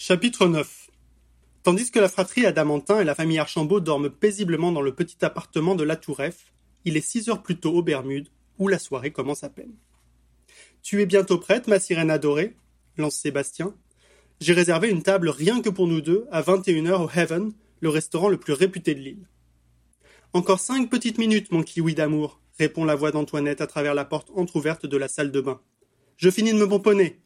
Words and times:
Chapitre 0.00 0.46
9 0.46 0.90
Tandis 1.64 1.90
que 1.90 1.98
la 1.98 2.08
fratrie 2.08 2.46
Adamantin 2.46 3.00
et 3.00 3.04
la 3.04 3.16
famille 3.16 3.40
Archambault 3.40 3.80
dorment 3.80 4.10
paisiblement 4.10 4.70
dans 4.70 4.80
le 4.80 4.94
petit 4.94 5.24
appartement 5.24 5.74
de 5.74 5.82
la 5.82 5.96
Tour 5.96 6.18
F, 6.18 6.52
il 6.84 6.96
est 6.96 7.00
six 7.00 7.28
heures 7.28 7.42
plus 7.42 7.58
tôt 7.58 7.72
aux 7.72 7.82
Bermudes, 7.82 8.28
où 8.60 8.68
la 8.68 8.78
soirée 8.78 9.10
commence 9.10 9.42
à 9.42 9.48
peine. 9.48 9.74
Tu 10.84 11.02
es 11.02 11.06
bientôt 11.06 11.38
prête, 11.38 11.66
ma 11.66 11.80
sirène 11.80 12.12
adorée? 12.12 12.54
lance 12.96 13.16
Sébastien. 13.16 13.74
J'ai 14.40 14.52
réservé 14.52 14.88
une 14.88 15.02
table 15.02 15.30
rien 15.30 15.60
que 15.62 15.68
pour 15.68 15.88
nous 15.88 16.00
deux 16.00 16.28
à 16.30 16.42
21h 16.42 17.02
au 17.02 17.10
Heaven, 17.10 17.52
le 17.80 17.88
restaurant 17.88 18.28
le 18.28 18.38
plus 18.38 18.52
réputé 18.52 18.94
de 18.94 19.00
l'île. 19.00 19.26
Encore 20.32 20.60
cinq 20.60 20.90
petites 20.90 21.18
minutes, 21.18 21.50
mon 21.50 21.64
kiwi 21.64 21.96
d'amour, 21.96 22.40
répond 22.56 22.84
la 22.84 22.94
voix 22.94 23.10
d'Antoinette 23.10 23.60
à 23.60 23.66
travers 23.66 23.94
la 23.94 24.04
porte 24.04 24.30
entr'ouverte 24.36 24.86
de 24.86 24.96
la 24.96 25.08
salle 25.08 25.32
de 25.32 25.40
bain. 25.40 25.60
Je 26.18 26.30
finis 26.30 26.52
de 26.52 26.58
me 26.58 26.68
pomponner. 26.68 27.18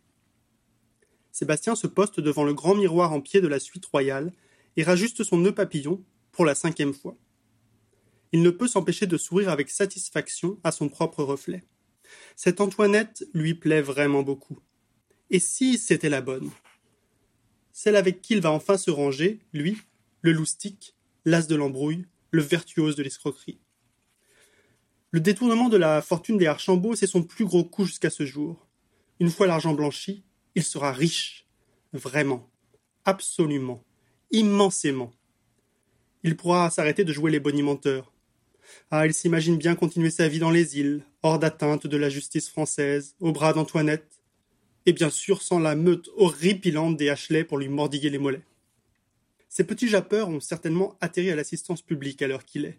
Sébastien 1.32 1.74
se 1.74 1.86
poste 1.86 2.20
devant 2.20 2.44
le 2.44 2.54
grand 2.54 2.75
miroir 2.75 3.12
en 3.12 3.20
pied 3.22 3.40
de 3.40 3.48
la 3.48 3.58
suite 3.58 3.86
royale 3.86 4.32
et 4.76 4.82
rajuste 4.82 5.25
son 5.25 5.38
nœud 5.38 5.54
papillon 5.54 6.04
pour 6.30 6.44
la 6.44 6.54
cinquième 6.54 6.94
fois. 6.94 7.16
Il 8.32 8.43
ne 8.43 8.50
peut 8.50 8.68
s'empêcher 8.68 9.07
de 9.07 9.16
sourire 9.16 9.48
avec 9.48 9.71
satisfaction 9.71 10.58
à 10.62 10.72
son 10.72 10.88
propre 10.88 11.24
reflet. 11.24 11.64
Cette 12.36 12.60
Antoinette 12.60 13.24
lui 13.32 13.54
plaît 13.54 13.82
vraiment 13.82 14.22
beaucoup. 14.22 14.58
Et 15.30 15.38
si 15.38 15.79
c'était 15.79 16.10
la 16.10 16.21
bonne? 16.21 16.50
Celle 17.72 17.96
avec 17.96 18.21
qui 18.21 18.35
il 18.35 18.40
va 18.40 18.52
enfin 18.52 18.76
se 18.76 18.90
ranger, 18.90 19.40
lui, 19.54 19.79
le 20.21 20.32
loustique, 20.32 20.94
l'as 21.24 21.46
de 21.46 21.54
l'embrouille, 21.54 22.07
le 22.30 22.43
virtuose 22.43 22.96
de 22.96 23.02
l'escroquerie. 23.02 23.58
Le 25.10 25.21
détournement 25.21 25.68
de 25.68 25.76
la 25.79 26.02
fortune 26.02 26.38
des 26.38 26.46
Archambault, 26.46 26.94
c'est 26.94 27.07
son 27.07 27.22
plus 27.22 27.44
gros 27.44 27.64
coup 27.64 27.85
jusqu'à 27.85 28.10
ce 28.10 28.24
jour. 28.24 28.66
Une 29.21 29.30
fois 29.30 29.46
l'argent 29.46 29.74
blanchi, 29.74 30.24
il 30.54 30.62
sera 30.62 30.92
riche, 30.92 31.46
vraiment, 31.92 32.48
absolument, 33.05 33.83
immensément. 34.30 35.12
Il 36.22 36.36
pourra 36.36 36.70
s'arrêter 36.70 37.04
de 37.04 37.12
jouer 37.12 37.30
les 37.30 37.40
bonimenteurs. 37.40 38.12
Ah, 38.90 39.06
il 39.06 39.14
s'imagine 39.14 39.56
bien 39.56 39.74
continuer 39.74 40.10
sa 40.10 40.28
vie 40.28 40.38
dans 40.38 40.50
les 40.50 40.78
îles, 40.78 41.04
hors 41.22 41.38
d'atteinte 41.38 41.86
de 41.86 41.96
la 41.96 42.08
justice 42.08 42.48
française, 42.48 43.14
au 43.20 43.32
bras 43.32 43.52
d'Antoinette, 43.52 44.20
et 44.86 44.92
bien 44.92 45.10
sûr 45.10 45.42
sans 45.42 45.58
la 45.58 45.74
meute 45.74 46.08
horripilante 46.16 46.96
des 46.96 47.08
Ashley 47.08 47.44
pour 47.44 47.58
lui 47.58 47.68
mordiller 47.68 48.10
les 48.10 48.18
mollets. 48.18 48.44
Ces 49.48 49.64
petits 49.64 49.88
jappeurs 49.88 50.28
ont 50.28 50.40
certainement 50.40 50.96
atterri 51.00 51.30
à 51.30 51.36
l'assistance 51.36 51.82
publique 51.82 52.22
à 52.22 52.28
l'heure 52.28 52.44
qu'il 52.44 52.64
est, 52.64 52.78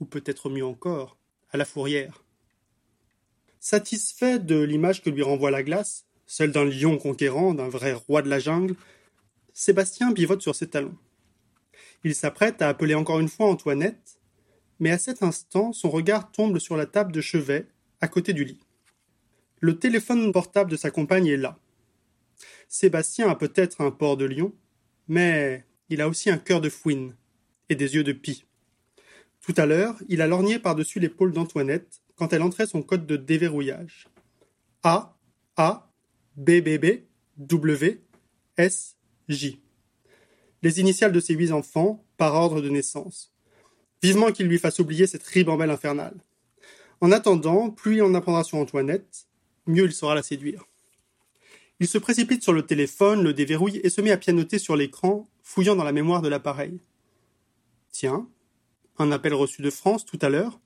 ou 0.00 0.06
peut-être 0.06 0.48
mieux 0.48 0.64
encore, 0.64 1.18
à 1.50 1.56
la 1.56 1.64
fourrière. 1.64 2.24
Satisfait 3.58 4.38
de 4.38 4.58
l'image 4.60 5.02
que 5.02 5.10
lui 5.10 5.22
renvoie 5.22 5.50
la 5.50 5.62
glace, 5.62 6.06
celle 6.30 6.52
d'un 6.52 6.64
lion 6.64 6.96
conquérant, 6.96 7.54
d'un 7.54 7.68
vrai 7.68 7.92
roi 7.92 8.22
de 8.22 8.28
la 8.28 8.38
jungle, 8.38 8.76
Sébastien 9.52 10.12
pivote 10.12 10.40
sur 10.40 10.54
ses 10.54 10.68
talons. 10.68 10.96
Il 12.04 12.14
s'apprête 12.14 12.62
à 12.62 12.68
appeler 12.68 12.94
encore 12.94 13.18
une 13.18 13.28
fois 13.28 13.48
Antoinette, 13.48 14.20
mais 14.78 14.92
à 14.92 14.98
cet 14.98 15.24
instant 15.24 15.72
son 15.72 15.90
regard 15.90 16.30
tombe 16.30 16.60
sur 16.60 16.76
la 16.76 16.86
table 16.86 17.10
de 17.10 17.20
chevet, 17.20 17.66
à 18.00 18.06
côté 18.06 18.32
du 18.32 18.44
lit. 18.44 18.60
Le 19.58 19.76
téléphone 19.76 20.32
portable 20.32 20.70
de 20.70 20.76
sa 20.76 20.92
compagne 20.92 21.26
est 21.26 21.36
là. 21.36 21.58
Sébastien 22.68 23.28
a 23.28 23.34
peut-être 23.34 23.80
un 23.80 23.90
port 23.90 24.16
de 24.16 24.24
lion, 24.24 24.52
mais 25.08 25.64
il 25.88 26.00
a 26.00 26.08
aussi 26.08 26.30
un 26.30 26.38
cœur 26.38 26.60
de 26.60 26.70
fouine 26.70 27.16
et 27.68 27.74
des 27.74 27.96
yeux 27.96 28.04
de 28.04 28.12
pie. 28.12 28.44
Tout 29.40 29.54
à 29.56 29.66
l'heure, 29.66 29.96
il 30.08 30.22
a 30.22 30.28
lorgné 30.28 30.60
par-dessus 30.60 31.00
l'épaule 31.00 31.32
d'Antoinette 31.32 32.02
quand 32.14 32.32
elle 32.32 32.42
entrait 32.42 32.68
son 32.68 32.82
code 32.82 33.04
de 33.04 33.16
déverrouillage. 33.16 34.06
A, 34.84 35.18
A, 35.56 35.89
BBB, 36.36 37.04
W, 37.38 38.00
S, 38.56 38.96
J. 39.28 39.60
Les 40.62 40.80
initiales 40.80 41.12
de 41.12 41.20
ses 41.20 41.34
huit 41.34 41.52
enfants, 41.52 42.04
par 42.16 42.34
ordre 42.34 42.60
de 42.60 42.68
naissance. 42.68 43.32
Vivement 44.02 44.30
qu'il 44.30 44.46
lui 44.46 44.58
fasse 44.58 44.78
oublier 44.78 45.06
cette 45.06 45.26
ribambelle 45.26 45.70
infernale. 45.70 46.20
En 47.00 47.12
attendant, 47.12 47.70
plus 47.70 47.96
il 47.96 48.02
en 48.02 48.14
apprendra 48.14 48.44
sur 48.44 48.58
Antoinette, 48.58 49.26
mieux 49.66 49.84
il 49.84 49.92
saura 49.92 50.14
la 50.14 50.22
séduire. 50.22 50.66
Il 51.80 51.88
se 51.88 51.96
précipite 51.96 52.42
sur 52.42 52.52
le 52.52 52.66
téléphone, 52.66 53.22
le 53.22 53.32
déverrouille 53.32 53.80
et 53.82 53.88
se 53.88 54.02
met 54.02 54.10
à 54.10 54.18
pianoter 54.18 54.58
sur 54.58 54.76
l'écran, 54.76 55.28
fouillant 55.42 55.76
dans 55.76 55.84
la 55.84 55.92
mémoire 55.92 56.20
de 56.20 56.28
l'appareil. 56.28 56.78
Tiens, 57.90 58.28
un 58.98 59.12
appel 59.12 59.32
reçu 59.32 59.62
de 59.62 59.70
France 59.70 60.04
tout 60.04 60.18
à 60.20 60.28
l'heure. 60.28 60.60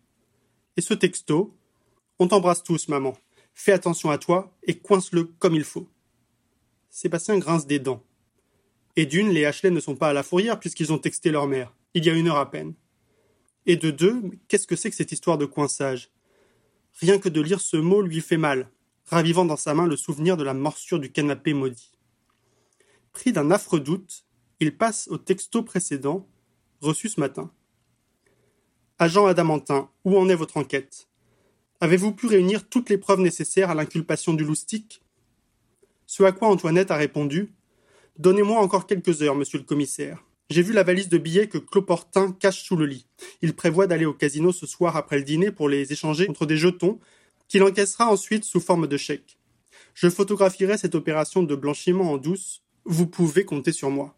Et 0.76 0.80
ce 0.80 0.92
texto 0.92 1.56
On 2.18 2.26
t'embrasse 2.26 2.64
tous, 2.64 2.88
maman. 2.88 3.16
Fais 3.54 3.72
attention 3.72 4.10
à 4.10 4.18
toi 4.18 4.52
et 4.64 4.78
coince-le 4.78 5.24
comme 5.38 5.54
il 5.54 5.64
faut. 5.64 5.88
Sébastien 6.90 7.38
grince 7.38 7.66
des 7.66 7.78
dents. 7.78 8.04
Et 8.96 9.06
d'une, 9.06 9.30
les 9.30 9.44
Ashley 9.44 9.70
ne 9.70 9.80
sont 9.80 9.96
pas 9.96 10.10
à 10.10 10.12
la 10.12 10.22
fourrière 10.22 10.60
puisqu'ils 10.60 10.92
ont 10.92 10.98
texté 10.98 11.30
leur 11.30 11.46
mère, 11.46 11.72
il 11.94 12.04
y 12.04 12.10
a 12.10 12.14
une 12.14 12.28
heure 12.28 12.36
à 12.36 12.50
peine. 12.50 12.74
Et 13.66 13.76
de 13.76 13.90
deux, 13.90 14.20
qu'est-ce 14.48 14.66
que 14.66 14.76
c'est 14.76 14.90
que 14.90 14.96
cette 14.96 15.12
histoire 15.12 15.38
de 15.38 15.46
coinçage? 15.46 16.10
Rien 17.00 17.18
que 17.18 17.28
de 17.28 17.40
lire 17.40 17.60
ce 17.60 17.76
mot 17.76 18.02
lui 18.02 18.20
fait 18.20 18.36
mal, 18.36 18.70
ravivant 19.06 19.44
dans 19.44 19.56
sa 19.56 19.74
main 19.74 19.86
le 19.86 19.96
souvenir 19.96 20.36
de 20.36 20.44
la 20.44 20.54
morsure 20.54 21.00
du 21.00 21.10
canapé 21.10 21.54
maudit. 21.54 21.92
Pris 23.12 23.32
d'un 23.32 23.50
affreux 23.50 23.80
doute, 23.80 24.26
il 24.60 24.76
passe 24.76 25.08
au 25.08 25.18
texto 25.18 25.62
précédent, 25.62 26.28
reçu 26.80 27.08
ce 27.08 27.20
matin. 27.20 27.50
Agent 28.98 29.26
Adamantin, 29.26 29.90
où 30.04 30.16
en 30.16 30.28
est 30.28 30.34
votre 30.34 30.56
enquête? 30.56 31.08
Avez-vous 31.80 32.12
pu 32.12 32.26
réunir 32.26 32.68
toutes 32.68 32.88
les 32.88 32.98
preuves 32.98 33.20
nécessaires 33.20 33.70
à 33.70 33.74
l'inculpation 33.74 34.32
du 34.32 34.44
loustic 34.44 35.02
Ce 36.06 36.22
à 36.22 36.32
quoi 36.32 36.48
Antoinette 36.48 36.90
a 36.90 36.96
répondu 36.96 37.52
Donnez-moi 38.18 38.60
encore 38.60 38.86
quelques 38.86 39.22
heures, 39.22 39.34
monsieur 39.34 39.58
le 39.58 39.64
commissaire. 39.64 40.24
J'ai 40.50 40.62
vu 40.62 40.72
la 40.72 40.84
valise 40.84 41.08
de 41.08 41.18
billets 41.18 41.48
que 41.48 41.58
Cloportin 41.58 42.32
cache 42.32 42.62
sous 42.62 42.76
le 42.76 42.86
lit. 42.86 43.06
Il 43.42 43.54
prévoit 43.54 43.86
d'aller 43.86 44.04
au 44.04 44.12
casino 44.12 44.52
ce 44.52 44.66
soir 44.66 44.96
après 44.96 45.16
le 45.16 45.24
dîner 45.24 45.50
pour 45.50 45.68
les 45.68 45.92
échanger 45.92 46.26
contre 46.26 46.46
des 46.46 46.56
jetons 46.56 47.00
qu'il 47.48 47.62
encaissera 47.62 48.10
ensuite 48.10 48.44
sous 48.44 48.60
forme 48.60 48.86
de 48.86 48.96
chèque. 48.96 49.38
Je 49.94 50.08
photographierai 50.08 50.78
cette 50.78 50.94
opération 50.94 51.42
de 51.42 51.54
blanchiment 51.54 52.12
en 52.12 52.18
douce. 52.18 52.62
Vous 52.84 53.06
pouvez 53.06 53.44
compter 53.44 53.72
sur 53.72 53.90
moi. 53.90 54.16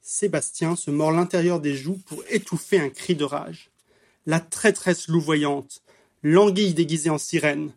Sébastien 0.00 0.76
se 0.76 0.90
mord 0.90 1.12
l'intérieur 1.12 1.60
des 1.60 1.74
joues 1.74 2.00
pour 2.06 2.22
étouffer 2.30 2.80
un 2.80 2.88
cri 2.88 3.14
de 3.14 3.24
rage. 3.24 3.70
La 4.26 4.40
traîtresse 4.40 5.08
louvoyante, 5.08 5.82
l'anguille 6.22 6.74
déguisée 6.74 7.10
en 7.10 7.18
sirène. 7.18 7.72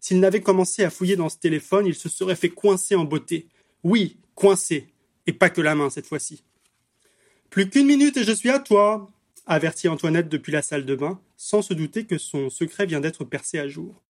S'il 0.00 0.20
n'avait 0.20 0.40
commencé 0.40 0.84
à 0.84 0.90
fouiller 0.90 1.16
dans 1.16 1.28
ce 1.28 1.38
téléphone, 1.38 1.86
il 1.86 1.94
se 1.94 2.08
serait 2.08 2.36
fait 2.36 2.50
coincer 2.50 2.94
en 2.94 3.04
beauté. 3.04 3.48
Oui, 3.82 4.16
coincer. 4.34 4.88
Et 5.26 5.32
pas 5.32 5.50
que 5.50 5.60
la 5.60 5.74
main 5.74 5.90
cette 5.90 6.06
fois-ci. 6.06 6.44
Plus 7.50 7.68
qu'une 7.68 7.86
minute 7.86 8.16
et 8.16 8.24
je 8.24 8.32
suis 8.32 8.50
à 8.50 8.58
toi, 8.58 9.10
avertit 9.46 9.88
Antoinette 9.88 10.28
depuis 10.28 10.52
la 10.52 10.62
salle 10.62 10.84
de 10.84 10.94
bain, 10.94 11.20
sans 11.36 11.62
se 11.62 11.74
douter 11.74 12.04
que 12.04 12.18
son 12.18 12.50
secret 12.50 12.86
vient 12.86 13.00
d'être 13.00 13.24
percé 13.24 13.58
à 13.58 13.68
jour. 13.68 14.02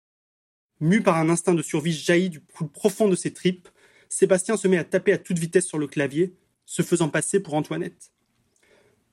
Mu 0.80 1.02
par 1.02 1.16
un 1.16 1.28
instinct 1.28 1.54
de 1.54 1.62
survie 1.62 1.92
jailli 1.92 2.30
du 2.30 2.40
plus 2.40 2.68
profond 2.68 3.08
de 3.08 3.16
ses 3.16 3.32
tripes, 3.32 3.68
Sébastien 4.08 4.56
se 4.56 4.68
met 4.68 4.78
à 4.78 4.84
taper 4.84 5.12
à 5.12 5.18
toute 5.18 5.38
vitesse 5.38 5.66
sur 5.66 5.78
le 5.78 5.86
clavier, 5.86 6.34
se 6.66 6.82
faisant 6.82 7.08
passer 7.08 7.40
pour 7.40 7.54
Antoinette. 7.54 8.12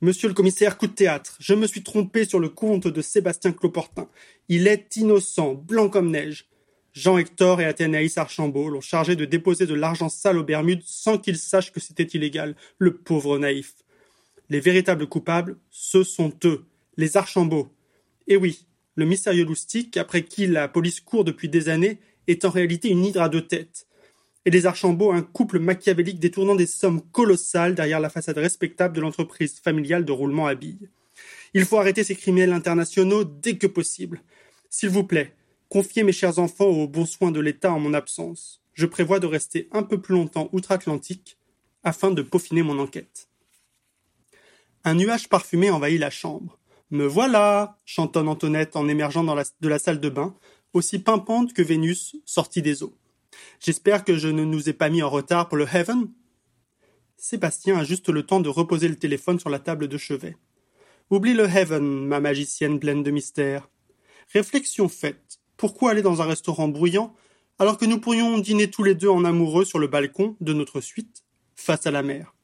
Monsieur 0.02 0.28
le 0.28 0.34
commissaire, 0.34 0.78
coup 0.78 0.88
de 0.88 0.92
théâtre. 0.92 1.38
Je 1.40 1.54
me 1.54 1.68
suis 1.68 1.82
trompé 1.82 2.26
sur 2.26 2.40
le 2.40 2.50
compte 2.50 2.88
de 2.88 3.02
Sébastien 3.02 3.54
Cloportin. 3.54 4.10
Il 4.50 4.68
est 4.68 4.98
innocent, 4.98 5.54
blanc 5.54 5.88
comme 5.88 6.12
neige. 6.12 6.50
Jean 6.92 7.18
Hector 7.18 7.62
et 7.62 7.66
Athénaïs 7.66 8.18
Archambault 8.18 8.70
l'ont 8.70 8.82
chargé 8.82 9.16
de 9.16 9.24
déposer 9.24 9.66
de 9.66 9.74
l'argent 9.74 10.10
sale 10.10 10.38
aux 10.38 10.44
Bermudes 10.44 10.84
sans 10.86 11.18
qu'il 11.18 11.38
sache 11.38 11.72
que 11.72 11.80
c'était 11.80 12.04
illégal. 12.04 12.56
Le 12.78 12.98
pauvre 12.98 13.38
naïf. 13.38 13.74
Les 14.50 14.60
véritables 14.60 15.08
coupables, 15.08 15.58
ce 15.72 16.04
sont 16.04 16.34
eux, 16.44 16.66
les 16.98 17.16
Archambault. 17.16 17.70
Et 18.28 18.36
oui, 18.36 18.66
le 18.96 19.06
mystérieux 19.06 19.46
loustique, 19.46 19.96
après 19.96 20.24
qui 20.24 20.46
la 20.46 20.68
police 20.68 21.00
court 21.00 21.24
depuis 21.24 21.48
des 21.48 21.70
années, 21.70 22.00
est 22.28 22.44
en 22.44 22.50
réalité 22.50 22.90
une 22.90 23.06
hydre 23.06 23.22
à 23.22 23.30
deux 23.30 23.48
têtes 23.48 23.85
et 24.46 24.52
les 24.52 24.66
Archambault 24.68 25.12
un 25.12 25.24
couple 25.24 25.60
machiavélique 25.60 26.20
détournant 26.20 26.56
des 26.56 26.68
sommes 26.68 27.02
colossales 27.02 27.76
derrière 27.76 28.00
la 28.00 28.10
façade 28.10 28.38
respectable 28.38 28.96
de 28.96 29.02
l'entreprise 29.02 29.60
familiale 29.60 30.06
de 30.06 30.12
roulement 30.12 30.48
à 30.48 30.56
billes. 30.56 30.90
Il 31.54 31.66
faut 31.66 31.78
arrêter 31.78 32.04
ces 32.04 32.16
criminels 32.16 32.54
internationaux 32.54 33.24
dès 33.24 33.58
que 33.58 33.68
possible. 33.68 34.22
S'il 34.70 34.90
vous 34.90 35.04
plaît, 35.04 35.34
confiez 35.70 36.04
mes 36.04 36.12
chers 36.12 36.38
enfants 36.38 36.66
aux 36.66 36.88
bons 36.88 37.06
soins 37.06 37.32
de 37.32 37.40
l'État 37.40 37.72
en 37.72 37.80
mon 37.80 37.94
absence. 37.94 38.62
Je 38.74 38.86
prévois 38.86 39.20
de 39.20 39.28
rester 39.28 39.68
un 39.72 39.84
peu 39.84 40.00
plus 40.00 40.14
longtemps 40.14 40.50
outre-Atlantique 40.52 41.38
afin 41.84 42.12
de 42.12 42.22
peaufiner 42.22 42.62
mon 42.62 42.78
enquête. 42.78 43.30
Un 44.84 44.96
nuage 44.96 45.30
parfumé 45.30 45.72
envahit 45.72 46.00
la 46.00 46.10
chambre. 46.10 46.60
Me 46.92 47.08
voilà 47.08 47.78
chantonne 47.86 48.28
Antoinette 48.28 48.76
en 48.76 48.88
émergeant 48.88 49.24
de 49.24 49.68
la 49.68 49.80
salle 49.80 50.00
de 50.00 50.10
bain, 50.10 50.36
aussi 50.74 51.00
pimpante 51.00 51.54
que 51.54 51.64
Vénus 51.64 52.18
sortie 52.26 52.62
des 52.62 52.84
eaux. 52.84 52.96
J'espère 53.60 54.04
que 54.04 54.18
je 54.18 54.28
ne 54.28 54.44
nous 54.44 54.70
ai 54.70 54.74
pas 54.74 54.90
mis 54.90 55.02
en 55.02 55.10
retard 55.10 55.48
pour 55.48 55.58
le 55.58 55.68
Heaven. 55.72 56.10
Sébastien 57.18 57.78
a 57.78 57.84
juste 57.84 58.10
le 58.10 58.24
temps 58.24 58.40
de 58.40 58.50
reposer 58.50 58.88
le 58.88 58.98
téléphone 58.98 59.40
sur 59.40 59.50
la 59.50 59.60
table 59.60 59.88
de 59.88 59.98
chevet. 59.98 60.38
Oublie 61.10 61.34
le 61.34 61.46
Heaven, 61.46 62.06
ma 62.06 62.20
magicienne 62.20 62.80
pleine 62.80 63.04
de 63.04 63.12
mystères. 63.12 63.70
Réflexion 64.34 64.90
faite. 64.90 65.40
Pourquoi 65.58 65.92
aller 65.92 66.02
dans 66.02 66.22
un 66.22 66.26
restaurant 66.26 66.68
bruyant 66.68 67.16
alors 67.58 67.78
que 67.78 67.86
nous 67.86 68.00
pourrions 68.00 68.38
dîner 68.38 68.70
tous 68.70 68.84
les 68.84 68.96
deux 68.96 69.08
en 69.08 69.24
amoureux 69.24 69.64
sur 69.64 69.80
le 69.80 69.88
balcon 69.88 70.36
de 70.42 70.52
notre 70.52 70.82
suite, 70.82 71.24
face 71.56 71.88
à 71.88 71.92
la 71.92 72.04
mer? 72.04 72.36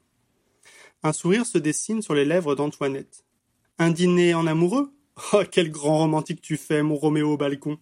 Un 1.04 1.14
sourire 1.14 1.46
se 1.46 1.58
dessine 1.58 2.02
sur 2.02 2.14
les 2.14 2.24
lèvres 2.24 2.56
d'Antoinette. 2.56 3.26
Un 3.80 3.90
dîner 3.90 4.34
en 4.34 4.48
amoureux? 4.48 4.94
Oh, 5.34 5.42
quel 5.52 5.72
grand 5.72 5.98
romantique 5.98 6.42
tu 6.42 6.56
fais, 6.56 6.84
mon 6.84 6.96
Roméo 6.96 7.36
balcon. 7.36 7.78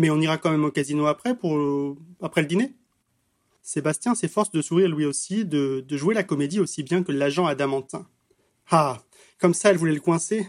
Mais 0.00 0.08
on 0.08 0.18
ira 0.18 0.38
quand 0.38 0.50
même 0.50 0.64
au 0.64 0.70
casino 0.70 1.04
après 1.04 1.36
pour 1.36 1.94
après 2.22 2.40
le 2.40 2.46
dîner. 2.46 2.72
Sébastien 3.60 4.14
s'efforce 4.14 4.50
de 4.50 4.62
sourire 4.62 4.88
lui 4.88 5.04
aussi, 5.04 5.44
de, 5.44 5.84
de 5.86 5.96
jouer 5.98 6.14
la 6.14 6.22
comédie 6.22 6.58
aussi 6.58 6.82
bien 6.82 7.02
que 7.02 7.12
l'agent 7.12 7.44
adamantin. 7.44 8.06
Ah, 8.70 9.02
comme 9.38 9.52
ça 9.52 9.68
elle 9.68 9.76
voulait 9.76 9.92
le 9.92 10.00
coincer. 10.00 10.48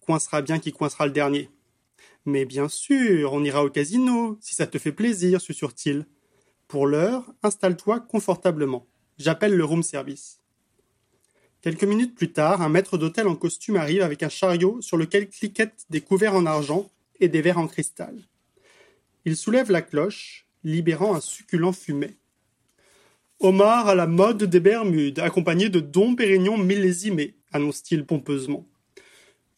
Coincera 0.00 0.42
bien 0.42 0.58
qui 0.58 0.70
coincera 0.70 1.06
le 1.06 1.12
dernier. 1.12 1.48
Mais 2.26 2.44
bien 2.44 2.68
sûr, 2.68 3.32
on 3.32 3.42
ira 3.42 3.64
au 3.64 3.70
casino, 3.70 4.36
si 4.42 4.54
ça 4.54 4.66
te 4.66 4.76
fait 4.76 4.92
plaisir, 4.92 5.40
susurre-t-il. 5.40 6.04
Pour 6.68 6.86
l'heure, 6.86 7.24
installe-toi 7.42 8.00
confortablement. 8.00 8.86
J'appelle 9.16 9.56
le 9.56 9.64
room 9.64 9.82
service. 9.82 10.42
Quelques 11.62 11.84
minutes 11.84 12.14
plus 12.14 12.32
tard, 12.32 12.60
un 12.60 12.68
maître 12.68 12.98
d'hôtel 12.98 13.28
en 13.28 13.34
costume 13.34 13.76
arrive 13.76 14.02
avec 14.02 14.22
un 14.22 14.28
chariot 14.28 14.82
sur 14.82 14.98
lequel 14.98 15.30
cliquettent 15.30 15.86
des 15.88 16.02
couverts 16.02 16.34
en 16.34 16.44
argent 16.44 16.90
et 17.18 17.28
des 17.28 17.40
verres 17.40 17.56
en 17.56 17.66
cristal. 17.66 18.26
Il 19.24 19.36
soulève 19.36 19.70
la 19.70 19.82
cloche, 19.82 20.46
libérant 20.64 21.14
un 21.14 21.20
succulent 21.20 21.72
fumet. 21.72 22.16
Omar 23.38 23.88
à 23.88 23.94
la 23.94 24.06
mode 24.06 24.44
des 24.44 24.60
Bermudes, 24.60 25.18
accompagné 25.18 25.68
de 25.68 25.80
Dom 25.80 26.16
Pérignon 26.16 26.58
millésimé, 26.58 27.36
annonce-t-il 27.52 28.04
pompeusement. 28.04 28.66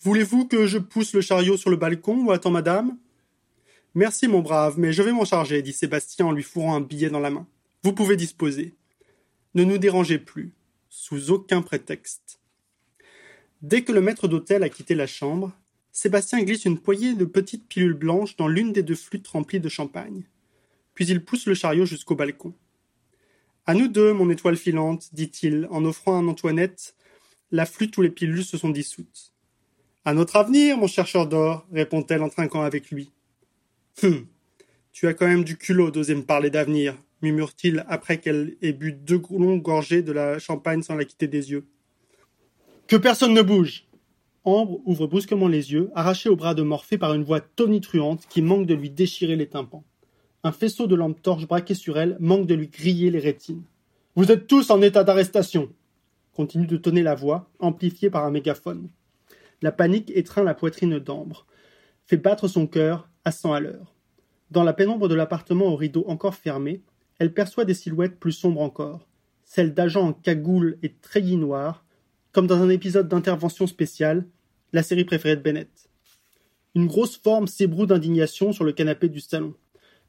Voulez-vous 0.00 0.46
que 0.46 0.66
je 0.66 0.78
pousse 0.78 1.14
le 1.14 1.20
chariot 1.20 1.56
sur 1.56 1.70
le 1.70 1.76
balcon 1.76 2.24
ou 2.24 2.32
attends 2.32 2.50
madame? 2.50 2.98
Merci 3.94 4.26
mon 4.26 4.40
brave, 4.40 4.78
mais 4.78 4.92
je 4.92 5.02
vais 5.02 5.12
m'en 5.12 5.24
charger, 5.24 5.62
dit 5.62 5.72
Sébastien 5.72 6.26
en 6.26 6.32
lui 6.32 6.42
fourrant 6.42 6.74
un 6.74 6.80
billet 6.80 7.10
dans 7.10 7.20
la 7.20 7.30
main. 7.30 7.46
Vous 7.82 7.92
pouvez 7.92 8.16
disposer. 8.16 8.74
Ne 9.54 9.64
nous 9.64 9.78
dérangez 9.78 10.18
plus, 10.18 10.52
sous 10.88 11.30
aucun 11.30 11.62
prétexte. 11.62 12.40
Dès 13.60 13.82
que 13.82 13.92
le 13.92 14.00
maître 14.00 14.28
d'hôtel 14.28 14.62
a 14.62 14.68
quitté 14.68 14.94
la 14.94 15.06
chambre, 15.06 15.52
Sébastien 15.92 16.42
glisse 16.42 16.64
une 16.64 16.78
poignée 16.78 17.14
de 17.14 17.26
petites 17.26 17.68
pilules 17.68 17.92
blanches 17.92 18.36
dans 18.36 18.48
l'une 18.48 18.72
des 18.72 18.82
deux 18.82 18.94
flûtes 18.94 19.28
remplies 19.28 19.60
de 19.60 19.68
champagne. 19.68 20.24
Puis 20.94 21.06
il 21.06 21.22
pousse 21.22 21.46
le 21.46 21.54
chariot 21.54 21.84
jusqu'au 21.84 22.14
balcon. 22.14 22.54
À 23.66 23.74
nous 23.74 23.88
deux, 23.88 24.14
mon 24.14 24.30
étoile 24.30 24.56
filante, 24.56 25.10
dit-il, 25.12 25.68
en 25.70 25.84
offrant 25.84 26.18
à 26.18 26.22
Antoinette 26.22 26.96
la 27.50 27.66
flûte 27.66 27.96
où 27.98 28.02
les 28.02 28.10
pilules 28.10 28.44
se 28.44 28.56
sont 28.56 28.70
dissoutes. 28.70 29.34
À 30.06 30.14
notre 30.14 30.36
avenir, 30.36 30.78
mon 30.78 30.86
chercheur 30.86 31.28
d'or, 31.28 31.66
répond-elle 31.70 32.22
en 32.22 32.30
trinquant 32.30 32.62
avec 32.62 32.90
lui. 32.90 33.12
Hum, 34.02 34.26
tu 34.92 35.06
as 35.06 35.14
quand 35.14 35.28
même 35.28 35.44
du 35.44 35.58
culot 35.58 35.90
d'oser 35.90 36.14
me 36.14 36.22
parler 36.22 36.48
d'avenir, 36.48 36.96
murmure-t-il 37.20 37.84
après 37.86 38.18
qu'elle 38.18 38.56
ait 38.62 38.72
bu 38.72 38.92
deux 38.92 39.20
longues 39.30 39.62
gorgées 39.62 40.02
de 40.02 40.12
la 40.12 40.38
champagne 40.38 40.82
sans 40.82 40.96
la 40.96 41.04
quitter 41.04 41.28
des 41.28 41.50
yeux. 41.50 41.66
Que 42.88 42.96
personne 42.96 43.34
ne 43.34 43.42
bouge 43.42 43.84
Ambre 44.44 44.80
ouvre 44.84 45.06
brusquement 45.06 45.48
les 45.48 45.72
yeux, 45.72 45.90
arrachée 45.94 46.28
au 46.28 46.36
bras 46.36 46.54
de 46.54 46.62
Morphée 46.62 46.98
par 46.98 47.14
une 47.14 47.24
voix 47.24 47.40
tonitruante 47.40 48.26
qui 48.28 48.42
manque 48.42 48.66
de 48.66 48.74
lui 48.74 48.90
déchirer 48.90 49.36
les 49.36 49.48
tympans. 49.48 49.84
Un 50.42 50.52
faisceau 50.52 50.86
de 50.86 50.96
lampes 50.96 51.22
torches 51.22 51.46
braquées 51.46 51.74
sur 51.74 51.98
elle 51.98 52.16
manque 52.18 52.46
de 52.46 52.54
lui 52.54 52.68
griller 52.68 53.10
les 53.10 53.20
rétines. 53.20 53.62
Vous 54.16 54.32
êtes 54.32 54.46
tous 54.46 54.70
en 54.70 54.82
état 54.82 55.04
d'arrestation 55.04 55.70
continue 56.32 56.66
de 56.66 56.76
tonner 56.76 57.02
la 57.02 57.14
voix, 57.14 57.50
amplifiée 57.58 58.10
par 58.10 58.24
un 58.24 58.30
mégaphone. 58.30 58.88
La 59.60 59.72
panique 59.72 60.10
étreint 60.14 60.42
la 60.42 60.54
poitrine 60.54 60.98
d'Ambre, 60.98 61.46
fait 62.06 62.16
battre 62.16 62.48
son 62.48 62.66
cœur 62.66 63.08
à 63.24 63.30
cent 63.30 63.52
à 63.52 63.60
l'heure. 63.60 63.94
Dans 64.50 64.64
la 64.64 64.72
pénombre 64.72 65.08
de 65.08 65.14
l'appartement 65.14 65.66
aux 65.66 65.76
rideaux 65.76 66.04
encore 66.08 66.34
fermés, 66.34 66.82
elle 67.18 67.32
perçoit 67.32 67.64
des 67.64 67.74
silhouettes 67.74 68.18
plus 68.18 68.32
sombres 68.32 68.62
encore, 68.62 69.06
celles 69.44 69.74
d'agents 69.74 70.08
en 70.08 70.12
cagoule 70.12 70.78
et 70.82 70.92
treillis 70.92 71.36
noirs, 71.36 71.81
comme 72.32 72.46
dans 72.46 72.62
un 72.62 72.68
épisode 72.68 73.08
d'intervention 73.08 73.66
spéciale, 73.66 74.26
la 74.72 74.82
série 74.82 75.04
préférée 75.04 75.36
de 75.36 75.42
Bennett. 75.42 75.90
Une 76.74 76.86
grosse 76.86 77.16
forme 77.16 77.46
s'ébroue 77.46 77.86
d'indignation 77.86 78.52
sur 78.52 78.64
le 78.64 78.72
canapé 78.72 79.08
du 79.08 79.20
salon. 79.20 79.54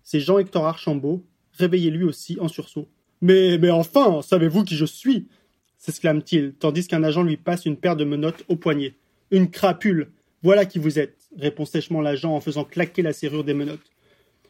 C'est 0.03 0.21
Jean-Hector 0.21 0.65
Archambault, 0.65 1.25
réveillé 1.51 1.91
lui 1.91 2.05
aussi 2.05 2.37
en 2.39 2.47
sursaut. 2.47 2.87
Mais, 3.21 3.57
mais 3.57 3.69
enfin, 3.69 4.21
savez-vous 4.21 4.63
qui 4.63 4.75
je 4.75 4.85
suis? 4.85 5.27
s'exclame-t-il, 5.77 6.53
tandis 6.53 6.87
qu'un 6.87 7.03
agent 7.03 7.23
lui 7.23 7.35
passe 7.35 7.65
une 7.65 7.75
paire 7.75 7.97
de 7.97 8.05
menottes 8.05 8.45
au 8.47 8.55
poignet. 8.55 8.95
Une 9.31 9.51
crapule 9.51 10.13
Voilà 10.41 10.65
qui 10.65 10.79
vous 10.79 10.97
êtes 10.97 11.27
répond 11.37 11.65
sèchement 11.65 11.99
l'agent 11.99 12.33
en 12.33 12.39
faisant 12.39 12.63
claquer 12.63 13.01
la 13.01 13.11
serrure 13.11 13.43
des 13.43 13.53
menottes. 13.53 13.91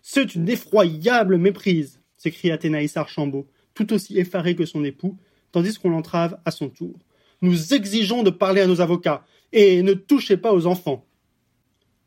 C'est 0.04 0.36
une 0.36 0.48
effroyable 0.48 1.38
méprise 1.38 2.00
s'écrie 2.24 2.52
Athénaïs 2.52 2.96
Archambault, 2.96 3.48
tout 3.74 3.92
aussi 3.92 4.18
effaré 4.18 4.56
que 4.56 4.66
son 4.66 4.84
époux, 4.84 5.18
tandis 5.52 5.78
qu'on 5.78 5.90
l'entrave 5.90 6.40
à 6.46 6.52
son 6.52 6.70
tour. 6.70 6.98
Nous 7.44 7.74
exigeons 7.74 8.24
de 8.24 8.30
parler 8.30 8.62
à 8.62 8.68
nos 8.68 8.80
avocats, 8.80 9.26
et 9.52 9.84
ne 9.84 9.92
touchez 9.92 10.38
pas 10.38 10.54
aux 10.54 10.66
enfants. 10.66 11.06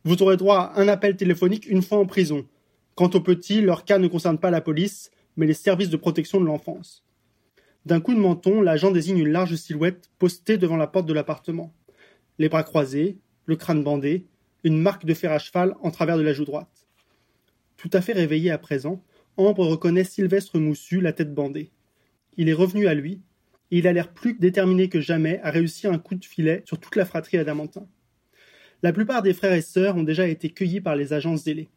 Vous 0.02 0.22
aurez 0.22 0.38
droit 0.38 0.60
à 0.60 0.80
un 0.80 0.88
appel 0.88 1.14
téléphonique 1.14 1.66
une 1.66 1.82
fois 1.82 1.98
en 1.98 2.06
prison, 2.06 2.46
Quant 2.94 3.10
aux 3.10 3.20
petits, 3.20 3.60
leur 3.60 3.84
cas 3.84 3.98
ne 3.98 4.08
concerne 4.08 4.38
pas 4.38 4.50
la 4.50 4.62
police, 4.62 5.10
mais 5.36 5.44
les 5.44 5.52
services 5.52 5.90
de 5.90 5.98
protection 5.98 6.40
de 6.40 6.46
l'enfance. 6.46 7.04
D'un 7.84 8.00
coup 8.00 8.14
de 8.14 8.18
menton, 8.18 8.62
l'agent 8.62 8.90
désigne 8.90 9.18
une 9.18 9.32
large 9.32 9.56
silhouette 9.56 10.08
postée 10.18 10.56
devant 10.56 10.78
la 10.78 10.86
porte 10.86 11.04
de 11.04 11.12
l'appartement. 11.12 11.74
Les 12.38 12.48
bras 12.48 12.62
croisés, 12.62 13.18
le 13.44 13.56
crâne 13.56 13.84
bandé, 13.84 14.24
une 14.64 14.80
marque 14.80 15.04
de 15.04 15.12
fer 15.12 15.32
à 15.32 15.38
cheval 15.38 15.74
en 15.82 15.90
travers 15.90 16.16
de 16.16 16.22
la 16.22 16.32
joue 16.32 16.46
droite. 16.46 16.86
Tout 17.76 17.90
à 17.92 18.00
fait 18.00 18.14
réveillé 18.14 18.50
à 18.50 18.56
présent, 18.56 19.04
Ambre 19.36 19.66
reconnaît 19.66 20.04
Sylvestre 20.04 20.58
Moussu, 20.58 21.02
la 21.02 21.12
tête 21.12 21.34
bandée. 21.34 21.72
Il 22.38 22.48
est 22.48 22.54
revenu 22.54 22.86
à 22.86 22.94
lui, 22.94 23.20
et 23.70 23.78
il 23.78 23.86
a 23.86 23.92
l'air 23.92 24.12
plus 24.12 24.34
déterminé 24.34 24.88
que 24.88 25.00
jamais 25.00 25.40
à 25.42 25.50
réussir 25.50 25.92
un 25.92 25.98
coup 25.98 26.14
de 26.14 26.24
filet 26.24 26.62
sur 26.66 26.78
toute 26.78 26.96
la 26.96 27.04
fratrie 27.04 27.38
adamantin. 27.38 27.86
La 28.82 28.92
plupart 28.92 29.22
des 29.22 29.32
frères 29.32 29.52
et 29.52 29.62
sœurs 29.62 29.96
ont 29.96 30.02
déjà 30.02 30.28
été 30.28 30.50
cueillis 30.50 30.80
par 30.80 30.96
les 30.96 31.12
agents 31.12 31.36
zélés. 31.36 31.68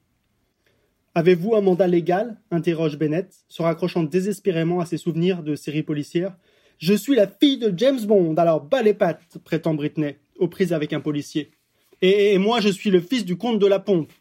Avez-vous 1.15 1.55
un 1.55 1.61
mandat 1.61 1.87
légal? 1.87 2.37
interroge 2.51 2.97
Bennett, 2.97 3.33
se 3.47 3.61
raccrochant 3.61 4.03
désespérément 4.03 4.79
à 4.79 4.85
ses 4.85 4.97
souvenirs 4.97 5.41
de 5.41 5.55
séries 5.55 5.83
policières. 5.83 6.37
Je 6.77 6.93
suis 6.93 7.15
la 7.15 7.27
fille 7.27 7.57
de 7.57 7.73
James 7.75 8.05
Bond, 8.05 8.35
alors 8.35 8.61
bas 8.61 8.83
les 8.83 8.93
pattes, 8.93 9.37
prétend 9.43 9.73
Britney, 9.73 10.17
aux 10.37 10.47
prises 10.47 10.71
avec 10.71 10.93
un 10.93 10.99
policier. 10.99 11.51
Et, 12.01 12.37
moi, 12.37 12.61
je 12.61 12.69
suis 12.69 12.89
le 12.89 13.01
fils 13.01 13.25
du 13.25 13.35
comte 13.35 13.59
de 13.59 13.67
la 13.67 13.79
pompe. 13.79 14.13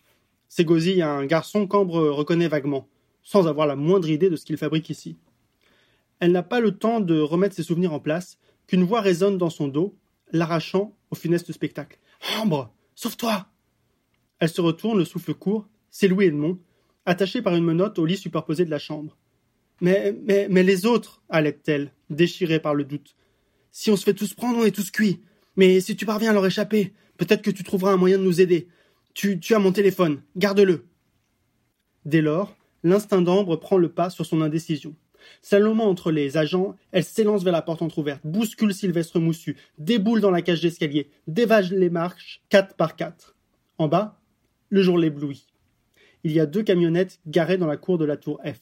S'égosille 0.49 1.03
un 1.03 1.27
garçon 1.27 1.67
qu'Ambre 1.67 2.09
reconnaît 2.09 2.49
vaguement, 2.49 2.89
sans 3.23 3.47
avoir 3.47 3.67
la 3.67 3.77
moindre 3.77 4.09
idée 4.09 4.31
de 4.31 4.37
ce 4.37 4.45
qu'il 4.45 4.57
fabrique 4.57 4.91
ici. 4.91 5.17
Elle 6.21 6.33
n'a 6.33 6.43
pas 6.43 6.61
le 6.61 6.73
temps 6.73 7.01
de 7.01 7.21
remettre 7.21 7.55
ses 7.55 7.63
souvenirs 7.63 7.93
en 7.93 8.01
place 8.01 8.39
qu'une 8.67 8.85
voix 8.85 9.01
résonne 9.01 9.39
dans 9.39 9.51
son 9.51 9.69
dos, 9.69 9.97
l'arrachant 10.33 10.97
au 11.11 11.15
funeste 11.15 11.53
spectacle. 11.53 11.99
Ambre, 12.39 12.73
sauve-toi 12.95 13.47
Elle 14.41 14.49
se 14.49 14.61
retourne, 14.61 14.99
le 14.99 15.05
souffle 15.05 15.35
court, 15.35 15.69
c'est 15.91 16.09
Louis 16.09 16.27
Edmond, 16.27 16.59
attachée 17.07 17.41
par 17.41 17.55
une 17.57 17.65
menotte 17.65 17.99
au 17.99 18.05
lit 18.05 18.17
superposé 18.17 18.65
de 18.65 18.71
la 18.71 18.79
chambre. 18.79 19.17
Mais, 19.81 20.15
mais, 20.25 20.49
mais 20.51 20.63
les 20.63 20.87
autres, 20.87 21.23
allait-elle, 21.29 21.93
déchirée 22.11 22.61
par 22.61 22.75
le 22.75 22.85
doute. 22.85 23.15
Si 23.71 23.91
on 23.91 23.97
se 23.97 24.05
fait 24.05 24.15
tous 24.15 24.35
prendre, 24.35 24.59
on 24.59 24.65
est 24.65 24.75
tous 24.75 24.91
cuits. 24.91 25.21
Mais 25.57 25.81
si 25.81 25.97
tu 25.97 26.05
parviens 26.05 26.31
à 26.31 26.35
leur 26.35 26.47
échapper, 26.47 26.93
peut-être 27.17 27.43
que 27.43 27.51
tu 27.51 27.63
trouveras 27.63 27.93
un 27.93 27.97
moyen 27.97 28.19
de 28.19 28.25
nous 28.25 28.41
aider. 28.41 28.69
Tu, 29.15 29.39
tu 29.41 29.55
as 29.55 29.59
mon 29.59 29.73
téléphone, 29.73 30.23
garde-le. 30.37 30.87
Dès 32.05 32.21
lors, 32.21 32.57
l'instinct 32.83 33.23
d'Ambre 33.23 33.57
prend 33.57 33.77
le 33.77 33.89
pas 33.89 34.11
sur 34.11 34.27
son 34.27 34.41
indécision. 34.41 34.95
Salomon 35.43 35.85
entre 35.85 36.11
les 36.11 36.37
agents, 36.37 36.77
elle 36.93 37.05
s'élance 37.05 37.45
vers 37.45 37.53
la 37.53 37.63
porte 37.63 37.83
entr'ouverte, 37.83 38.21
bouscule 38.25 38.75
Sylvestre 38.75 39.19
Moussu, 39.19 39.57
déboule 39.79 40.21
dans 40.21 40.31
la 40.31 40.43
cage 40.43 40.61
d'escalier, 40.61 41.11
dévage 41.27 41.73
les 41.73 41.91
marches, 41.91 42.43
quatre 42.49 42.75
par 42.75 42.97
quatre. 42.97 43.37
En 43.79 43.89
bas, 43.89 44.21
le 44.71 44.83
jour 44.83 44.99
l'éblouit 44.99 45.47
il 46.25 46.33
y 46.33 46.41
a 46.41 46.47
deux 46.47 46.63
camionnettes 46.63 47.21
garées 47.27 47.59
dans 47.59 47.67
la 47.67 47.77
cour 47.77 47.99
de 47.99 48.05
la 48.05 48.17
tour 48.17 48.41
F. 48.45 48.61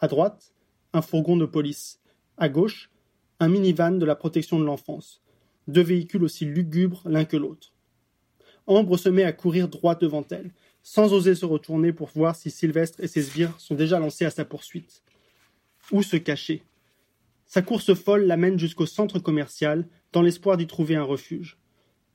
À 0.00 0.08
droite, 0.08 0.52
un 0.92 1.02
fourgon 1.02 1.36
de 1.36 1.46
police. 1.46 2.00
À 2.36 2.48
gauche, 2.48 2.90
un 3.40 3.48
minivan 3.48 3.92
de 3.92 4.04
la 4.04 4.16
protection 4.16 4.58
de 4.58 4.64
l'enfance. 4.64 5.22
Deux 5.68 5.82
véhicules 5.82 6.24
aussi 6.24 6.44
lugubres 6.44 7.02
l'un 7.06 7.24
que 7.24 7.36
l'autre. 7.36 7.72
Ambre 8.66 8.96
se 8.96 9.08
met 9.08 9.24
à 9.24 9.32
courir 9.32 9.68
droit 9.68 9.94
devant 9.94 10.26
elle, 10.30 10.52
sans 10.82 11.12
oser 11.12 11.34
se 11.34 11.46
retourner 11.46 11.92
pour 11.92 12.08
voir 12.08 12.36
si 12.36 12.50
Sylvestre 12.50 13.00
et 13.00 13.08
ses 13.08 13.22
sbires 13.22 13.58
sont 13.58 13.74
déjà 13.74 13.98
lancés 13.98 14.24
à 14.24 14.30
sa 14.30 14.44
poursuite. 14.44 15.02
Où 15.90 16.02
se 16.02 16.16
cacher? 16.16 16.62
Sa 17.46 17.62
course 17.62 17.94
folle 17.94 18.26
l'amène 18.26 18.58
jusqu'au 18.58 18.84
centre 18.84 19.18
commercial, 19.18 19.88
dans 20.12 20.20
l'espoir 20.20 20.58
d'y 20.58 20.66
trouver 20.66 20.96
un 20.96 21.02
refuge. 21.02 21.58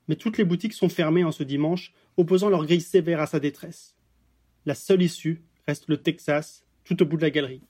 Mais 0.07 0.15
toutes 0.15 0.37
les 0.37 0.43
boutiques 0.43 0.73
sont 0.73 0.89
fermées 0.89 1.23
en 1.23 1.31
ce 1.31 1.43
dimanche, 1.43 1.93
opposant 2.17 2.49
leur 2.49 2.65
grille 2.65 2.81
sévère 2.81 3.19
à 3.19 3.25
sa 3.25 3.39
détresse. 3.39 3.95
La 4.65 4.75
seule 4.75 5.01
issue 5.01 5.41
reste 5.67 5.87
le 5.87 5.97
Texas, 5.97 6.65
tout 6.83 7.01
au 7.01 7.05
bout 7.05 7.17
de 7.17 7.23
la 7.23 7.31
galerie. 7.31 7.63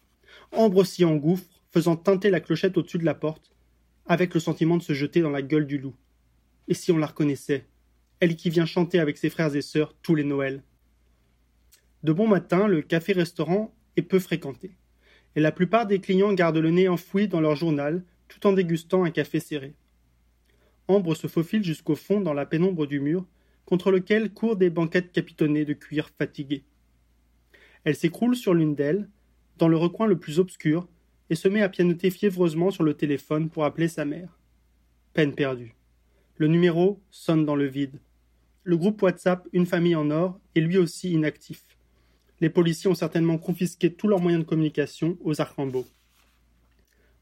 Ambre 0.52 0.84
s'y 0.84 1.06
engouffre, 1.06 1.62
faisant 1.72 1.96
teinter 1.96 2.30
la 2.30 2.42
clochette 2.42 2.78
au-dessus 2.78 2.98
de 2.98 3.06
la 3.06 3.16
porte, 3.16 3.52
avec 4.06 4.34
le 4.34 4.40
sentiment 4.40 4.78
de 4.78 4.84
se 4.84 4.94
jeter 4.94 5.22
dans 5.22 5.30
la 5.30 5.42
gueule 5.42 5.68
du 5.68 5.78
loup. 5.78 5.96
Et 6.68 6.74
si 6.74 6.92
on 6.92 6.98
la 6.98 7.08
reconnaissait? 7.08 7.66
Elle 8.20 8.36
qui 8.36 8.50
vient 8.50 8.66
chanter 8.66 9.00
avec 9.00 9.18
ses 9.18 9.30
frères 9.30 9.56
et 9.56 9.62
sœurs 9.62 9.96
tous 10.02 10.16
les 10.16 10.24
Noëls. 10.24 10.64
De 12.04 12.12
bon 12.12 12.28
matin, 12.28 12.68
le 12.68 12.82
café-restaurant 12.82 13.74
est 13.96 14.02
peu 14.02 14.20
fréquenté, 14.20 14.76
et 15.36 15.42
la 15.42 15.52
plupart 15.52 15.88
des 15.88 16.00
clients 16.00 16.34
gardent 16.34 16.58
le 16.58 16.72
nez 16.72 16.88
enfoui 16.88 17.28
dans 17.28 17.42
leur 17.42 17.56
journal, 17.56 18.04
tout 18.28 18.46
en 18.48 18.54
dégustant 18.54 19.04
un 19.04 19.12
café 19.12 19.40
serré. 19.40 19.74
Ambre 20.88 21.16
se 21.16 21.28
faufile 21.28 21.64
jusqu'au 21.64 21.96
fond 21.96 22.22
dans 22.22 22.34
la 22.34 22.46
pénombre 22.46 22.86
du 22.86 23.00
mur, 23.00 23.26
contre 23.66 23.92
lequel 23.92 24.34
courent 24.34 24.58
des 24.58 24.70
banquettes 24.70 25.12
capitonnées 25.12 25.66
de 25.66 25.74
cuir 25.74 26.10
fatigué. 26.10 26.64
Elle 27.84 27.96
s'écroule 27.96 28.36
sur 28.36 28.54
l'une 28.54 28.76
d'elles, 28.76 29.10
dans 29.58 29.68
le 29.68 29.78
recoin 29.78 30.08
le 30.08 30.20
plus 30.20 30.40
obscur, 30.40 30.88
et 31.30 31.36
se 31.36 31.48
met 31.48 31.62
à 31.62 31.70
pianoter 31.70 32.10
fiévreusement 32.10 32.72
sur 32.72 32.84
le 32.84 32.94
téléphone 32.94 33.50
pour 33.50 33.66
appeler 33.66 33.88
sa 33.88 34.06
mère. 34.06 34.40
Peine 35.14 35.34
perdue. 35.34 35.76
Le 36.38 36.48
numéro 36.48 37.02
sonne 37.12 37.46
dans 37.46 37.56
le 37.56 37.66
vide. 37.66 38.00
Le 38.64 38.78
groupe 38.78 39.02
WhatsApp 39.02 39.48
Une 39.54 39.66
famille 39.66 39.96
en 39.96 40.10
or 40.10 40.40
est 40.56 40.62
lui 40.62 40.78
aussi 40.78 41.12
inactif. 41.12 41.73
Les 42.44 42.50
policiers 42.50 42.90
ont 42.90 42.94
certainement 42.94 43.38
confisqué 43.38 43.94
tous 43.94 44.10
leurs 44.10 44.20
moyens 44.20 44.44
de 44.44 44.50
communication 44.50 45.18
aux 45.24 45.40
Archambault. 45.40 45.88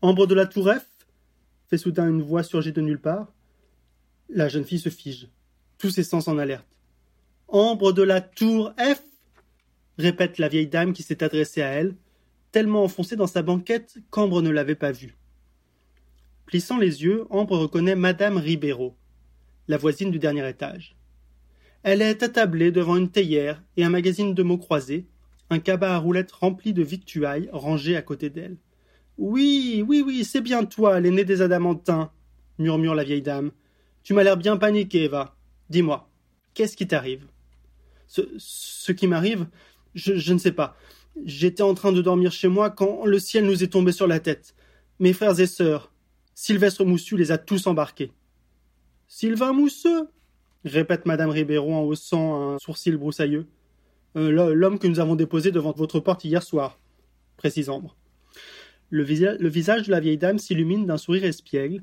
Ambre 0.01 0.25
de 0.25 0.33
la 0.33 0.47
Tour 0.47 0.73
F 0.73 0.83
fait 1.69 1.77
soudain 1.77 2.09
une 2.09 2.23
voix 2.23 2.41
surgit 2.41 2.71
de 2.71 2.81
nulle 2.81 2.99
part. 2.99 3.31
La 4.29 4.49
jeune 4.49 4.65
fille 4.65 4.79
se 4.79 4.89
fige, 4.89 5.27
tous 5.77 5.91
ses 5.91 6.01
sens 6.01 6.27
en 6.27 6.39
alerte. 6.39 6.65
Ambre 7.49 7.91
de 7.91 8.01
la 8.01 8.19
Tour 8.19 8.73
F 8.79 9.03
répète 9.99 10.39
la 10.39 10.47
vieille 10.47 10.65
dame 10.65 10.91
qui 10.91 11.03
s'est 11.03 11.23
adressée 11.23 11.61
à 11.61 11.67
elle, 11.67 11.95
tellement 12.51 12.83
enfoncée 12.83 13.15
dans 13.15 13.27
sa 13.27 13.43
banquette 13.43 13.99
qu'Ambre 14.09 14.41
ne 14.41 14.49
l'avait 14.49 14.73
pas 14.73 14.91
vue. 14.91 15.15
Plissant 16.47 16.79
les 16.79 17.03
yeux, 17.03 17.27
Ambre 17.29 17.59
reconnaît 17.59 17.95
Madame 17.95 18.37
Ribeiro, 18.37 18.97
la 19.67 19.77
voisine 19.77 20.09
du 20.09 20.17
dernier 20.17 20.49
étage. 20.49 20.95
Elle 21.83 22.01
est 22.01 22.23
attablée 22.23 22.71
devant 22.71 22.97
une 22.97 23.11
théière 23.11 23.61
et 23.77 23.83
un 23.83 23.89
magazine 23.89 24.33
de 24.33 24.41
mots 24.41 24.57
croisés, 24.57 25.07
un 25.51 25.59
cabas 25.59 25.93
à 25.93 25.97
roulettes 25.97 26.31
rempli 26.31 26.73
de 26.73 26.81
victuailles 26.81 27.49
rangé 27.51 27.95
à 27.97 28.01
côté 28.01 28.29
d'elle. 28.29 28.57
Oui, 29.17 29.83
oui, 29.85 30.01
oui, 30.03 30.23
c'est 30.23 30.41
bien 30.41 30.63
toi, 30.63 30.99
l'aîné 30.99 31.25
des 31.25 31.41
Adamantins, 31.41 32.11
murmure 32.57 32.95
la 32.95 33.03
vieille 33.03 33.21
dame. 33.21 33.51
Tu 34.01 34.13
m'as 34.13 34.23
l'air 34.23 34.37
bien 34.37 34.57
paniqué, 34.57 35.09
va. 35.09 35.35
Dis-moi, 35.69 36.09
qu'est-ce 36.53 36.77
qui 36.77 36.87
t'arrive? 36.87 37.27
Ce, 38.07 38.91
qui 38.91 39.07
m'arrive, 39.07 39.45
je, 39.93 40.15
je 40.15 40.33
ne 40.33 40.39
sais 40.39 40.51
pas. 40.53 40.75
J'étais 41.25 41.63
en 41.63 41.73
train 41.73 41.91
de 41.91 42.01
dormir 42.01 42.31
chez 42.31 42.47
moi 42.47 42.69
quand 42.69 43.05
le 43.05 43.19
ciel 43.19 43.45
nous 43.45 43.63
est 43.63 43.67
tombé 43.73 43.91
sur 43.91 44.07
la 44.07 44.19
tête. 44.19 44.55
Mes 44.99 45.13
frères 45.13 45.39
et 45.39 45.47
sœurs, 45.47 45.91
Sylvestre 46.33 46.85
Moussu 46.85 47.17
les 47.17 47.31
a 47.31 47.37
tous 47.37 47.67
embarqués. 47.67 48.11
Sylvain 49.07 49.51
Mousseux 49.51 50.07
répète 50.63 51.05
madame 51.05 51.29
Ribeiro 51.29 51.73
en 51.73 51.81
haussant 51.81 52.53
un 52.53 52.59
sourcil 52.59 52.95
broussailleux. 52.95 53.45
Euh, 54.17 54.53
l'homme 54.53 54.79
que 54.79 54.87
nous 54.87 54.99
avons 54.99 55.15
déposé 55.15 55.51
devant 55.51 55.71
votre 55.71 55.99
porte 55.99 56.23
hier 56.23 56.43
soir, 56.43 56.79
précise 57.37 57.69
Ambre. 57.69 57.95
Le, 58.89 59.03
visage 59.03 59.83
de 59.83 59.91
la 59.91 60.01
vieille 60.01 60.17
dame 60.17 60.37
s'illumine 60.37 60.85
d'un 60.85 60.97
sourire 60.97 61.23
espiègle, 61.23 61.81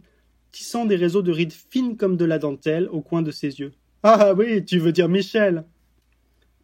tissant 0.53 0.85
des 0.85 0.97
réseaux 0.97 1.23
de 1.23 1.33
rides 1.33 1.53
fines 1.53 1.97
comme 1.97 2.19
de 2.19 2.27
la 2.27 2.39
dentelle 2.39 2.89
au 2.91 3.01
coin 3.01 3.23
de 3.23 3.31
ses 3.31 3.61
yeux. 3.61 3.73
Ah 4.03 4.35
oui, 4.37 4.65
tu 4.65 4.79
veux 4.79 4.93
dire 4.93 5.09
Michel 5.09 5.65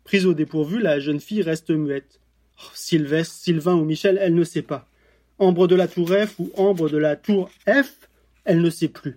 Prise 0.04 0.26
au 0.26 0.34
dépourvu, 0.34 0.80
la 0.80 1.00
jeune 1.00 1.20
fille 1.20 1.40
reste 1.40 1.70
muette. 1.70 2.20
Oh, 2.58 2.70
Sylvain 2.74 3.74
ou 3.74 3.84
Michel, 3.84 4.18
elle 4.20 4.34
ne 4.34 4.44
sait 4.44 4.62
pas. 4.62 4.86
Ambre 5.38 5.66
de 5.66 5.74
la 5.74 5.88
tour 5.88 6.10
F 6.10 6.38
ou 6.38 6.50
Ambre 6.56 6.90
de 6.90 6.98
la 6.98 7.16
tour 7.16 7.50
F, 7.66 8.08
elle 8.44 8.60
ne 8.60 8.70
sait 8.70 8.88
plus. 8.88 9.16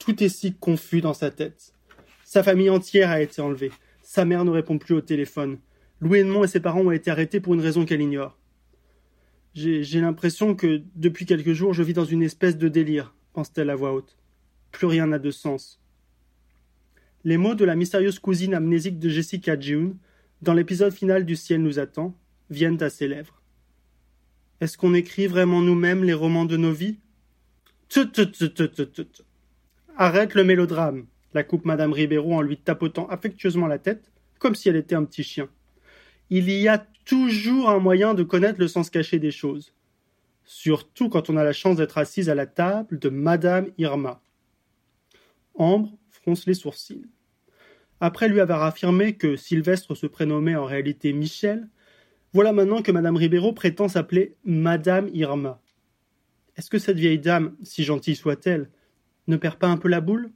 Tout 0.00 0.22
est 0.22 0.28
si 0.28 0.52
confus 0.52 1.00
dans 1.00 1.14
sa 1.14 1.30
tête. 1.30 1.72
Sa 2.24 2.42
famille 2.42 2.70
entière 2.70 3.10
a 3.10 3.22
été 3.22 3.40
enlevée. 3.40 3.70
Sa 4.12 4.24
mère 4.24 4.44
ne 4.44 4.50
répond 4.50 4.76
plus 4.76 4.94
au 4.94 5.00
téléphone. 5.00 5.60
Louis 6.00 6.18
Edmond 6.18 6.42
et 6.42 6.48
ses 6.48 6.58
parents 6.58 6.80
ont 6.80 6.90
été 6.90 7.12
arrêtés 7.12 7.38
pour 7.38 7.54
une 7.54 7.60
raison 7.60 7.84
qu'elle 7.84 8.00
ignore. 8.00 8.36
J'ai 9.54 10.00
l'impression 10.00 10.56
que, 10.56 10.82
depuis 10.96 11.26
quelques 11.26 11.52
jours, 11.52 11.74
je 11.74 11.84
vis 11.84 11.92
dans 11.92 12.04
une 12.04 12.24
espèce 12.24 12.58
de 12.58 12.66
délire, 12.66 13.14
pense-t-elle 13.34 13.70
à 13.70 13.76
voix 13.76 13.92
haute. 13.92 14.18
Plus 14.72 14.88
rien 14.88 15.06
n'a 15.06 15.20
de 15.20 15.30
sens. 15.30 15.80
Les 17.22 17.36
mots 17.36 17.54
de 17.54 17.64
la 17.64 17.76
mystérieuse 17.76 18.18
cousine 18.18 18.52
amnésique 18.52 18.98
de 18.98 19.08
Jessica 19.08 19.56
June, 19.56 19.96
dans 20.42 20.54
l'épisode 20.54 20.92
final 20.92 21.24
du 21.24 21.36
Ciel 21.36 21.62
nous 21.62 21.78
attend, 21.78 22.18
viennent 22.50 22.82
à 22.82 22.90
ses 22.90 23.06
lèvres. 23.06 23.40
Est-ce 24.60 24.76
qu'on 24.76 24.92
écrit 24.92 25.28
vraiment 25.28 25.60
nous-mêmes 25.60 26.02
les 26.02 26.14
romans 26.14 26.46
de 26.46 26.56
nos 26.56 26.72
vies? 26.72 26.98
Arrête 29.96 30.34
le 30.34 30.42
mélodrame, 30.42 31.06
la 31.34 31.44
coupe 31.44 31.64
Madame 31.64 31.92
Ribeiro 31.92 32.34
en 32.34 32.42
lui 32.42 32.56
tapotant 32.56 33.06
affectueusement 33.08 33.66
la 33.66 33.78
tête, 33.78 34.10
comme 34.38 34.54
si 34.54 34.68
elle 34.68 34.76
était 34.76 34.94
un 34.94 35.04
petit 35.04 35.22
chien. 35.22 35.48
Il 36.30 36.50
y 36.50 36.68
a 36.68 36.86
toujours 37.04 37.70
un 37.70 37.78
moyen 37.78 38.14
de 38.14 38.22
connaître 38.22 38.60
le 38.60 38.68
sens 38.68 38.90
caché 38.90 39.18
des 39.18 39.30
choses, 39.30 39.74
surtout 40.44 41.08
quand 41.08 41.30
on 41.30 41.36
a 41.36 41.44
la 41.44 41.52
chance 41.52 41.76
d'être 41.76 41.98
assise 41.98 42.28
à 42.28 42.34
la 42.34 42.46
table 42.46 42.98
de 42.98 43.08
Madame 43.08 43.68
Irma. 43.78 44.22
Ambre 45.54 45.96
fronce 46.08 46.46
les 46.46 46.54
sourcils. 46.54 47.06
Après 48.00 48.28
lui 48.28 48.40
avoir 48.40 48.62
affirmé 48.62 49.14
que 49.14 49.36
Sylvestre 49.36 49.94
se 49.94 50.06
prénommait 50.06 50.56
en 50.56 50.64
réalité 50.64 51.12
Michel, 51.12 51.68
voilà 52.32 52.52
maintenant 52.52 52.82
que 52.82 52.92
Madame 52.92 53.16
Ribeiro 53.16 53.52
prétend 53.52 53.88
s'appeler 53.88 54.36
Madame 54.44 55.10
Irma. 55.12 55.60
Est-ce 56.56 56.70
que 56.70 56.78
cette 56.78 56.96
vieille 56.96 57.18
dame, 57.18 57.56
si 57.62 57.84
gentille 57.84 58.16
soit-elle, 58.16 58.70
ne 59.26 59.36
perd 59.36 59.56
pas 59.56 59.68
un 59.68 59.76
peu 59.76 59.88
la 59.88 60.00
boule? 60.00 60.30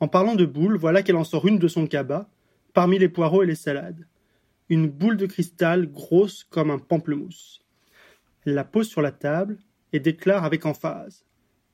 En 0.00 0.08
parlant 0.08 0.34
de 0.34 0.44
boule, 0.44 0.76
voilà 0.76 1.02
qu'elle 1.02 1.16
en 1.16 1.24
sort 1.24 1.46
une 1.46 1.58
de 1.58 1.68
son 1.68 1.86
cabas, 1.86 2.26
parmi 2.74 2.98
les 2.98 3.08
poireaux 3.08 3.42
et 3.42 3.46
les 3.46 3.54
salades. 3.54 4.06
Une 4.68 4.88
boule 4.88 5.16
de 5.16 5.26
cristal 5.26 5.90
grosse 5.90 6.44
comme 6.44 6.70
un 6.70 6.78
pamplemousse. 6.78 7.62
Elle 8.44 8.54
la 8.54 8.64
pose 8.64 8.88
sur 8.88 9.02
la 9.02 9.12
table 9.12 9.58
et 9.92 10.00
déclare 10.00 10.44
avec 10.44 10.66
emphase. 10.66 11.24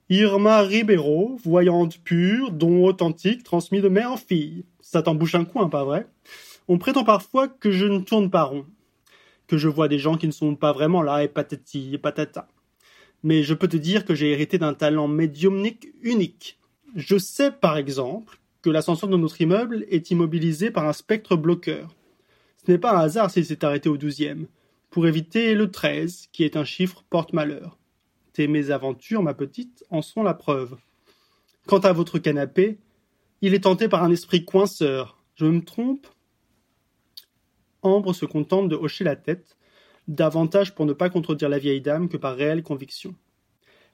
Irma 0.08 0.60
Ribeiro, 0.62 1.38
voyante 1.42 1.98
pure, 1.98 2.52
don 2.52 2.84
authentique, 2.84 3.44
transmis 3.44 3.80
de 3.80 3.88
mère 3.88 4.12
en 4.12 4.16
fille. 4.16 4.64
Ça 4.80 5.02
t'embouche 5.02 5.34
un 5.34 5.44
coin, 5.44 5.68
pas 5.68 5.84
vrai? 5.84 6.06
On 6.68 6.78
prétend 6.78 7.04
parfois 7.04 7.48
que 7.48 7.70
je 7.70 7.86
ne 7.86 8.00
tourne 8.00 8.30
pas 8.30 8.44
rond 8.44 8.66
que 9.52 9.58
je 9.58 9.68
vois 9.68 9.88
des 9.88 9.98
gens 9.98 10.16
qui 10.16 10.26
ne 10.26 10.32
sont 10.32 10.56
pas 10.56 10.72
vraiment 10.72 11.02
là 11.02 11.22
et 11.22 11.28
patati 11.28 11.90
et 11.92 11.98
patata. 11.98 12.48
Mais 13.22 13.42
je 13.42 13.52
peux 13.52 13.68
te 13.68 13.76
dire 13.76 14.06
que 14.06 14.14
j'ai 14.14 14.30
hérité 14.30 14.56
d'un 14.56 14.72
talent 14.72 15.08
médiumnique 15.08 15.88
unique. 16.00 16.58
Je 16.94 17.16
sais, 17.16 17.50
par 17.50 17.78
exemple, 17.78 18.38
que 18.60 18.68
l'ascenseur 18.68 19.08
de 19.08 19.16
notre 19.16 19.40
immeuble 19.40 19.86
est 19.88 20.10
immobilisé 20.10 20.70
par 20.70 20.86
un 20.86 20.92
spectre 20.92 21.36
bloqueur. 21.36 21.94
Ce 22.64 22.70
n'est 22.70 22.78
pas 22.78 22.96
un 22.96 23.00
hasard 23.00 23.30
s'il 23.30 23.46
s'est 23.46 23.64
arrêté 23.64 23.88
au 23.88 23.96
douzième, 23.96 24.46
pour 24.90 25.06
éviter 25.06 25.54
le 25.54 25.70
treize, 25.70 26.28
qui 26.32 26.44
est 26.44 26.56
un 26.56 26.64
chiffre 26.64 27.02
porte-malheur. 27.08 27.78
Tes 28.34 28.46
mésaventures, 28.46 29.22
ma 29.22 29.34
petite, 29.34 29.84
en 29.90 30.02
sont 30.02 30.22
la 30.22 30.34
preuve. 30.34 30.76
Quant 31.66 31.78
à 31.78 31.92
votre 31.92 32.18
canapé, 32.18 32.78
il 33.40 33.54
est 33.54 33.64
tenté 33.64 33.88
par 33.88 34.04
un 34.04 34.10
esprit 34.10 34.44
coinceur. 34.44 35.18
Je 35.34 35.46
me 35.46 35.64
trompe? 35.64 36.06
Ambre 37.80 38.12
se 38.12 38.26
contente 38.26 38.68
de 38.68 38.76
hocher 38.76 39.02
la 39.02 39.16
tête, 39.16 39.56
davantage 40.08 40.74
pour 40.74 40.86
ne 40.86 40.92
pas 40.92 41.10
contredire 41.10 41.48
la 41.48 41.58
vieille 41.58 41.80
dame 41.80 42.08
que 42.08 42.16
par 42.16 42.36
réelle 42.36 42.62
conviction. 42.62 43.14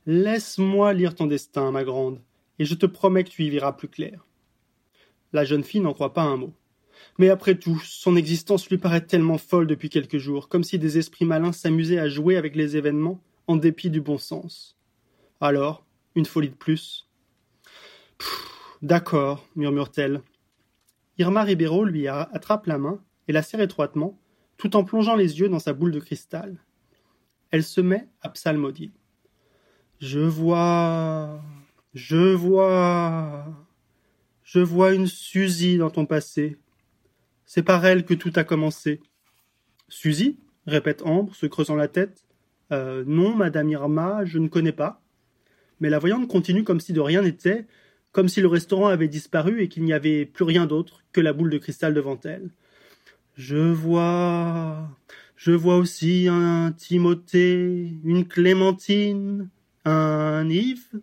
Laisse-moi 0.05 0.93
lire 0.95 1.14
ton 1.14 1.26
destin, 1.26 1.71
ma 1.71 1.85
grande, 1.85 2.21
et 2.59 2.65
je 2.65 2.75
te 2.75 2.87
promets 2.87 3.25
que 3.25 3.31
tu 3.31 3.45
y 3.45 3.50
verras 3.50 3.73
plus 3.73 3.88
clair. 3.88 4.27
La 5.33 5.45
jeune 5.45 5.65
fille 5.65 5.81
n'en 5.81 5.95
croit 5.95 6.15
pas 6.15 6.23
un 6.23 6.37
mot. 6.37 6.55
Mais 7.19 7.29
après 7.29 7.57
tout, 7.57 7.81
son 7.85 8.17
existence 8.17 8.69
lui 8.69 8.79
paraît 8.79 9.05
tellement 9.05 9.38
folle 9.38 9.67
depuis 9.67 9.88
quelques 9.88 10.19
jours, 10.19 10.49
comme 10.49 10.65
si 10.65 10.79
des 10.79 10.99
esprits 10.99 11.25
malins 11.25 11.53
s'amusaient 11.53 11.99
à 11.99 12.09
jouer 12.09 12.37
avec 12.37 12.57
les 12.57 12.77
événements 12.77 13.21
en 13.47 13.57
dépit 13.57 13.91
du 13.91 14.00
bon 14.00 14.19
sens. 14.19 14.77
Alors, 15.41 15.85
une 16.15 16.27
folie 16.27 16.50
de 16.50 16.55
plus. 16.55 17.09
D'accord, 18.83 19.47
murmure-t-elle. 19.57 20.23
Irma 21.19 21.43
Ribeiro 21.43 21.85
lui 21.85 22.09
attrape 22.09 22.67
la 22.67 22.79
main 22.79 23.00
et 23.27 23.33
la 23.33 23.43
serre 23.43 23.61
étroitement, 23.61 24.19
tout 24.57 24.77
en 24.77 24.85
plongeant 24.85 25.17
les 25.17 25.41
yeux 25.41 25.49
dans 25.49 25.59
sa 25.59 25.73
boule 25.73 25.93
de 25.93 26.00
cristal. 26.00 26.59
Elle 27.50 27.65
se 27.65 27.81
met 27.81 28.09
à 28.23 28.29
psalmodier. 28.29 28.93
Je 30.00 30.21
vois. 30.21 31.41
Je 31.99 32.33
vois. 32.33 33.45
Je 34.45 34.61
vois 34.61 34.95
une 34.95 35.09
Suzy 35.09 35.78
dans 35.78 35.90
ton 35.90 36.07
passé. 36.07 36.57
C'est 37.45 37.64
par 37.64 37.85
elle 37.85 38.05
que 38.05 38.14
tout 38.14 38.33
a 38.37 38.45
commencé. 38.45 39.00
Suzy 39.88 40.38
répète 40.69 41.02
Ambre, 41.02 41.35
se 41.35 41.47
creusant 41.47 41.75
la 41.75 41.88
tête. 41.88 42.25
Euh, 42.71 43.02
non, 43.05 43.35
madame 43.35 43.69
Irma, 43.71 44.25
je 44.25 44.38
ne 44.38 44.47
connais 44.47 44.71
pas. 44.71 45.02
Mais 45.81 45.90
la 45.90 45.99
voyante 45.99 46.28
continue 46.28 46.62
comme 46.62 46.78
si 46.78 46.93
de 46.93 47.00
rien 47.00 47.23
n'était, 47.23 47.67
comme 48.12 48.28
si 48.28 48.40
le 48.40 48.47
restaurant 48.47 48.87
avait 48.87 49.09
disparu 49.09 49.61
et 49.61 49.69
qu'il 49.69 49.83
n'y 49.83 49.93
avait 49.93 50.25
plus 50.25 50.45
rien 50.45 50.67
d'autre 50.67 51.02
que 51.11 51.21
la 51.21 51.33
boule 51.33 51.50
de 51.50 51.59
cristal 51.59 51.95
devant 51.95 52.21
elle. 52.23 52.50
Je 53.35 53.57
vois, 53.57 54.88
je 55.35 55.50
vois 55.50 55.78
aussi 55.78 56.28
un 56.31 56.71
Timothée, 56.71 57.93
une 58.05 58.25
Clémentine, 58.28 59.49
un 59.85 60.49
Yves. 60.49 61.00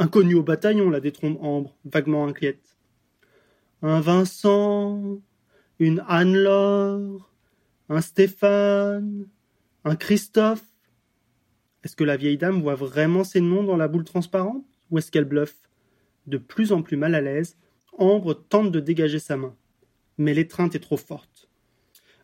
Inconnu 0.00 0.34
au 0.34 0.42
bataillon, 0.42 0.88
la 0.88 0.98
détrompe 0.98 1.36
Ambre, 1.42 1.76
vaguement 1.84 2.26
inquiète. 2.26 2.78
Un 3.82 4.00
Vincent, 4.00 5.20
une 5.78 6.02
Anne-Laure, 6.08 7.30
un 7.90 8.00
Stéphane, 8.00 9.28
un 9.84 9.96
Christophe. 9.96 10.64
Est-ce 11.84 11.96
que 11.96 12.04
la 12.04 12.16
vieille 12.16 12.38
dame 12.38 12.62
voit 12.62 12.76
vraiment 12.76 13.24
ses 13.24 13.42
noms 13.42 13.62
dans 13.62 13.76
la 13.76 13.88
boule 13.88 14.04
transparente 14.04 14.64
ou 14.90 14.96
est-ce 14.96 15.10
qu'elle 15.10 15.26
bluffe? 15.26 15.68
De 16.26 16.38
plus 16.38 16.72
en 16.72 16.80
plus 16.80 16.96
mal 16.96 17.14
à 17.14 17.20
l'aise, 17.20 17.58
Ambre 17.98 18.32
tente 18.32 18.72
de 18.72 18.80
dégager 18.80 19.18
sa 19.18 19.36
main. 19.36 19.54
Mais 20.16 20.32
l'étreinte 20.32 20.74
est 20.74 20.80
trop 20.80 20.96
forte. 20.96 21.50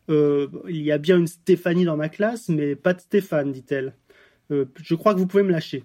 Euh, 0.09 0.49
il 0.66 0.80
y 0.80 0.92
a 0.92 0.97
bien 0.97 1.18
une 1.18 1.26
Stéphanie 1.26 1.85
dans 1.85 1.99
ma 1.99 2.09
classe, 2.09 2.49
mais 2.49 2.75
pas 2.75 2.95
de 2.95 3.02
Stéphane, 3.02 3.52
dit-elle. 3.52 3.95
Euh, 4.50 4.64
je 4.76 4.95
crois 4.95 5.12
que 5.12 5.18
vous 5.18 5.26
pouvez 5.26 5.42
me 5.42 5.52
lâcher. 5.52 5.85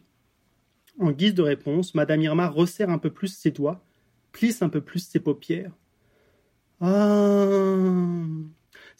En 0.99 1.11
guise 1.11 1.33
de 1.33 1.41
réponse, 1.41 1.95
Madame 1.95 2.21
Irma 2.21 2.47
resserre 2.47 2.89
un 2.89 2.97
peu 2.97 3.09
plus 3.09 3.29
ses 3.29 3.51
doigts, 3.51 3.83
plisse 4.31 4.61
un 4.61 4.69
peu 4.69 4.81
plus 4.81 4.99
ses 4.99 5.19
paupières. 5.19 5.71
Ah. 6.79 7.75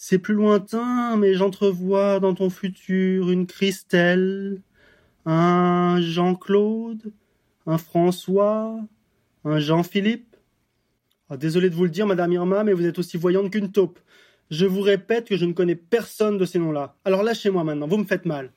C'est 0.03 0.17
plus 0.17 0.33
lointain, 0.33 1.15
mais 1.17 1.36
j'entrevois 1.36 2.19
dans 2.19 2.33
ton 2.33 2.50
futur 2.50 3.29
une 3.29 3.45
Christelle, 3.45 4.62
un 5.25 6.01
Jean-Claude, 6.01 7.13
un 7.67 7.77
François, 7.77 8.79
un 9.45 9.60
Jean-Philippe. 9.60 10.36
Ah, 11.29 11.38
désolé 11.38 11.69
de 11.69 11.75
vous 11.75 11.83
le 11.83 11.91
dire, 11.91 12.07
Madame 12.07 12.31
Irma, 12.31 12.63
mais 12.63 12.74
vous 12.74 12.88
êtes 12.88 12.98
aussi 12.98 13.17
voyante 13.17 13.51
qu'une 13.51 13.71
taupe. 13.71 14.00
Je 14.50 14.65
vous 14.65 14.81
répète 14.81 15.27
que 15.27 15.38
je 15.38 15.45
ne 15.45 15.53
connais 15.53 15.75
personne 15.75 16.39
de 16.39 16.45
ces 16.45 16.57
noms-là. 16.57 16.95
Alors 17.05 17.21
lâchez-moi 17.21 17.63
maintenant, 17.63 17.88
vous 17.88 17.98
me 17.98 18.05
faites 18.05 18.25
mal. 18.25 18.51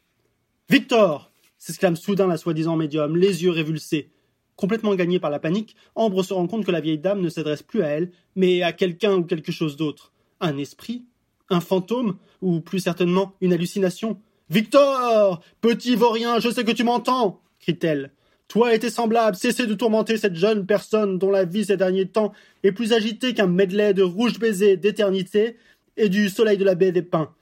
Victor 0.71 1.31
s'exclame 1.65 1.97
soudain 1.97 2.27
la 2.27 2.37
soi-disant 2.37 2.77
médium, 2.77 3.17
les 3.17 3.43
yeux 3.43 3.51
révulsés. 3.51 4.11
Complètement 4.55 4.95
gagné 4.95 5.19
par 5.19 5.31
la 5.31 5.39
panique, 5.39 5.77
Ambre 5.95 6.23
se 6.23 6.35
rend 6.35 6.47
compte 6.47 6.67
que 6.67 6.71
la 6.71 6.83
vieille 6.83 6.99
dame 6.99 7.23
ne 7.23 7.31
s'adresse 7.31 7.63
plus 7.63 7.83
à 7.83 7.87
elle, 7.87 8.11
mais 8.37 8.63
à 8.63 8.75
quelqu'un 8.75 9.15
ou 9.15 9.25
quelque 9.25 9.51
chose 9.51 9.79
d'autre. 9.79 10.13
Un 10.41 10.59
esprit? 10.59 11.07
Un 11.49 11.61
fantôme? 11.61 12.19
Ou 12.43 12.61
plus 12.61 12.81
certainement 12.81 13.35
une 13.41 13.55
hallucination? 13.55 14.21
Victor 14.51 15.41
Petit 15.63 15.97
vaurien, 15.97 16.39
je 16.39 16.51
sais 16.51 16.65
que 16.65 16.71
tu 16.71 16.85
m'entends 16.85 17.41
crie-t-elle. 17.61 18.13
Toi 18.47 18.75
et 18.75 18.79
tes 18.79 18.91
semblables, 18.91 19.35
cessez 19.35 19.67
de 19.67 19.73
tourmenter 19.73 20.19
cette 20.19 20.37
jeune 20.37 20.67
personne 20.67 21.19
dont 21.19 21.31
la 21.31 21.47
vie 21.47 21.65
ces 21.65 21.79
derniers 21.79 22.09
temps 22.09 22.35
est 22.63 22.73
plus 22.73 22.93
agitée 22.93 23.33
qu'un 23.33 23.47
medley 23.47 23.95
de 23.95 24.03
rouge 24.03 24.39
baiser 24.39 24.77
d'éternité 24.77 25.57
et 25.97 26.11
du 26.11 26.29
soleil 26.29 26.59
de 26.59 26.65
la 26.65 26.75
baie 26.75 26.93
des 26.93 27.01
pins. 27.01 27.33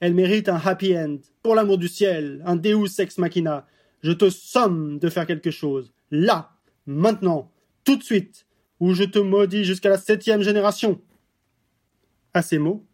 Elle 0.00 0.14
mérite 0.14 0.48
un 0.48 0.60
happy 0.62 0.96
end. 0.96 1.18
Pour 1.42 1.54
l'amour 1.54 1.78
du 1.78 1.88
ciel, 1.88 2.42
un 2.44 2.56
deus 2.56 2.98
ex 2.98 3.18
machina. 3.18 3.66
Je 4.02 4.12
te 4.12 4.28
somme 4.30 4.98
de 4.98 5.08
faire 5.08 5.26
quelque 5.26 5.50
chose. 5.50 5.92
Là, 6.10 6.52
maintenant, 6.86 7.50
tout 7.84 7.96
de 7.96 8.02
suite, 8.02 8.46
ou 8.80 8.92
je 8.92 9.04
te 9.04 9.18
maudis 9.18 9.64
jusqu'à 9.64 9.88
la 9.88 9.98
septième 9.98 10.42
génération. 10.42 11.00
À 12.34 12.42
ces 12.42 12.58
mots, 12.58 12.86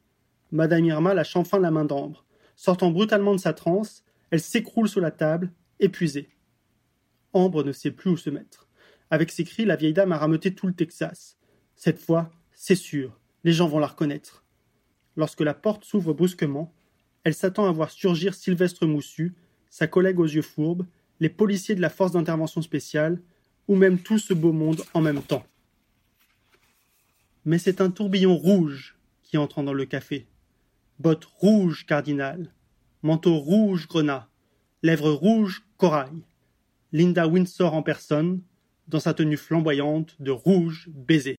Madame 0.53 0.85
Irma 0.85 1.15
lâche 1.15 1.35
enfin 1.35 1.59
la 1.59 1.71
main 1.71 1.85
d'Ambre. 1.85 2.25
Sortant 2.55 2.91
brutalement 2.91 3.35
de 3.35 3.41
sa 3.41 3.53
transe, 3.53 4.05
elle 4.31 4.41
s'écroule 4.41 4.89
sur 4.89 5.01
la 5.01 5.11
table, 5.11 5.51
épuisée. 5.81 6.29
Ambre 7.33 7.65
ne 7.65 7.73
sait 7.73 7.91
plus 7.91 8.11
où 8.11 8.17
se 8.17 8.31
mettre. 8.31 8.69
Avec 9.11 9.31
ses 9.31 9.45
cris, 9.45 9.65
la 9.65 9.77
vieille 9.77 9.93
dame 9.93 10.13
a 10.13 10.19
rameuté 10.19 10.55
tout 10.55 10.67
le 10.67 10.75
Texas. 10.75 11.37
Cette 11.75 11.99
fois, 11.99 12.31
c'est 12.53 12.77
sûr, 12.77 13.19
les 13.45 13.53
gens 13.53 13.67
vont 13.67 13.79
la 13.79 13.87
reconnaître. 13.87 14.45
Lorsque 15.17 15.41
la 15.41 15.55
porte 15.55 15.85
s'ouvre 15.85 16.15
brusquement, 16.15 16.73
elle 17.25 17.35
s'attend 17.35 17.67
à 17.67 17.73
voir 17.73 17.91
surgir 17.91 18.35
Sylvestre 18.35 18.87
Moussu, 18.87 19.35
sa 19.71 19.87
collègue 19.87 20.19
aux 20.19 20.27
yeux 20.27 20.43
fourbes, 20.43 20.87
les 21.21 21.29
policiers 21.29 21.75
de 21.75 21.81
la 21.81 21.91
force 21.91 22.13
d'intervention 22.13 22.63
spéciale, 22.63 23.21
ou 23.69 23.77
même 23.77 23.99
tout 23.99 24.19
ce 24.19 24.35
beau 24.35 24.53
monde 24.53 24.83
en 24.93 25.01
même 25.01 25.23
temps. 25.23 25.47
Mais 27.45 27.59
c'est 27.59 27.81
un 27.81 27.91
tourbillon 27.91 28.37
rouge 28.37 28.97
qui 29.23 29.39
entre 29.39 29.63
dans 29.63 29.73
le 29.73 29.85
café. 29.85 30.27
Bottes 30.99 31.25
rouges 31.25 31.87
cardinal, 31.87 32.53
manteau 33.03 33.37
rouge 33.37 33.89
grenat, 33.89 34.29
lèvres 34.83 35.13
rouges 35.13 35.65
corail. 35.77 36.23
Linda 36.93 37.27
Windsor 37.27 37.73
en 37.73 37.83
personne, 37.83 38.43
dans 38.89 39.01
sa 39.01 39.15
tenue 39.15 39.39
flamboyante 39.39 40.15
de 40.21 40.31
rouge 40.31 40.91
baiser. 40.93 41.37